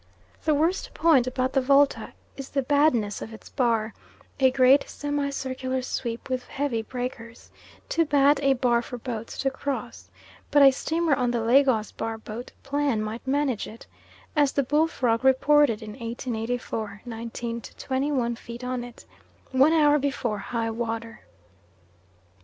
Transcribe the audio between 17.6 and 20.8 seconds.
to twenty one feet on it, one hour before high